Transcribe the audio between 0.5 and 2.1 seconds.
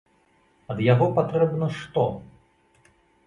Ад яго патрэбна што?